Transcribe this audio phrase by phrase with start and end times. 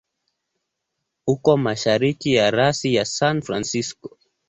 [1.33, 4.07] Uko mashariki ya rasi ya San Francisco.